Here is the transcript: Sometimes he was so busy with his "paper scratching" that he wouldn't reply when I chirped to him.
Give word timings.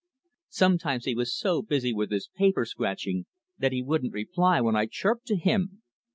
Sometimes 0.49 1.05
he 1.05 1.13
was 1.13 1.37
so 1.37 1.61
busy 1.61 1.93
with 1.93 2.09
his 2.09 2.27
"paper 2.27 2.65
scratching" 2.65 3.27
that 3.59 3.71
he 3.71 3.83
wouldn't 3.83 4.13
reply 4.13 4.59
when 4.59 4.75
I 4.75 4.87
chirped 4.87 5.27
to 5.27 5.37
him. 5.37 5.83